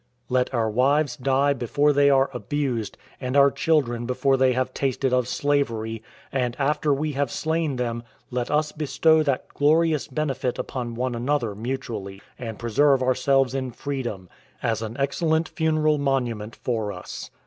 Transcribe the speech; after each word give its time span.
Let 0.29 0.51
our 0.51 0.67
wives 0.71 1.15
die 1.15 1.53
before 1.53 1.93
they 1.93 2.09
are 2.09 2.31
abused, 2.33 2.97
and 3.19 3.37
our 3.37 3.51
children 3.51 4.07
before 4.07 4.35
they 4.35 4.53
have 4.53 4.73
tasted 4.73 5.13
of 5.13 5.27
slavery; 5.27 6.01
and 6.31 6.55
after 6.57 6.91
we 6.91 7.11
have 7.11 7.29
slain 7.29 7.75
them, 7.75 8.01
let 8.31 8.49
us 8.49 8.71
bestow 8.71 9.21
that 9.21 9.47
glorious 9.49 10.07
benefit 10.07 10.57
upon 10.57 10.95
one 10.95 11.13
another 11.13 11.53
mutually, 11.53 12.19
and 12.39 12.57
preserve 12.57 13.03
ourselves 13.03 13.53
in 13.53 13.73
freedom, 13.73 14.27
as 14.63 14.81
an 14.81 14.97
excellent 14.97 15.47
funeral 15.49 15.99
monument 15.99 16.55
for 16.55 16.91
us. 16.91 17.29